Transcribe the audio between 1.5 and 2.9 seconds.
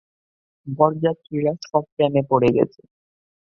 সব প্রেমে পড়ে গেছে।